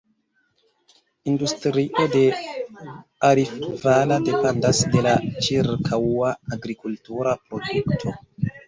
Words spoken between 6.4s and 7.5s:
agrikultura